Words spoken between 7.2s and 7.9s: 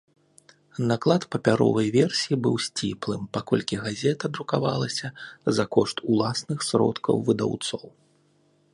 выдаўцоў.